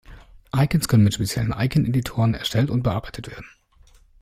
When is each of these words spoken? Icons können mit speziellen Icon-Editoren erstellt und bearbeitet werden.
Icons 0.55 0.87
können 0.87 1.03
mit 1.03 1.13
speziellen 1.13 1.53
Icon-Editoren 1.55 2.33
erstellt 2.33 2.71
und 2.71 2.81
bearbeitet 2.81 3.29
werden. 3.29 3.45